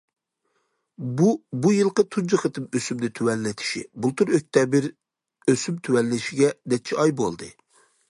[1.19, 1.33] بۇ
[1.65, 4.91] بۇ يىلقى تۇنجى قېتىم ئۆسۈمنى تۆۋەنلىتىشى، بۇلتۇر ئۆكتەبىر
[5.51, 7.57] ئۆسۈم تۆۋەنلىشىگە نەچچە ئاي بولدى.